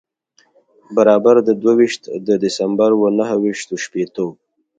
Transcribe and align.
برابر 0.95 1.35
د 1.47 1.49
دوه 1.61 1.73
ویشت 1.79 2.03
د 2.27 2.29
دسمبر 2.43 2.91
و 2.97 3.01
نهه 3.17 3.35
ویشت 3.43 3.67
و 3.71 3.77
شپېتو. 3.83 4.27